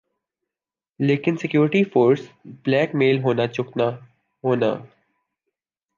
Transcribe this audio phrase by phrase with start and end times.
[0.99, 2.19] لیکن security force
[2.65, 3.89] blackmail ہونا چکنا
[4.43, 4.73] ہونا